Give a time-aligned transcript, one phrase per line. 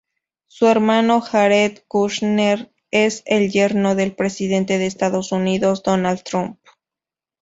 [0.47, 6.57] Su hermano Jared Kushner es el yerno del presidente de Estados Unidos, Donald Trump.